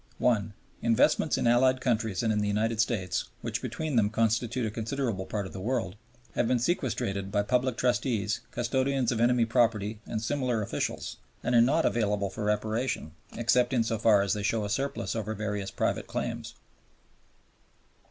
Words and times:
(i.) 0.25 0.41
Investments 0.81 1.37
in 1.37 1.45
Allied 1.45 1.79
countries 1.79 2.23
and 2.23 2.33
in 2.33 2.39
the 2.39 2.47
United 2.47 2.81
States, 2.81 3.25
which 3.43 3.61
between 3.61 3.97
them 3.97 4.09
constitute 4.09 4.65
a 4.65 4.71
considerable 4.71 5.27
part 5.27 5.45
of 5.45 5.53
the 5.53 5.61
world, 5.61 5.95
have 6.33 6.47
been 6.47 6.57
sequestrated 6.57 7.31
by 7.31 7.43
Public 7.43 7.77
Trustees, 7.77 8.39
Custodians 8.49 9.11
of 9.11 9.21
Enemy 9.21 9.45
Property, 9.45 9.99
and 10.07 10.19
similar 10.19 10.63
officials, 10.63 11.17
and 11.43 11.53
are 11.53 11.61
not 11.61 11.85
available 11.85 12.31
for 12.31 12.45
Reparation 12.45 13.11
except 13.37 13.73
in 13.73 13.83
so 13.83 13.99
far 13.99 14.23
as 14.23 14.33
they 14.33 14.41
show 14.41 14.65
a 14.65 14.71
surplus 14.71 15.15
over 15.15 15.35
various 15.35 15.69
private 15.69 16.07
claims. 16.07 16.55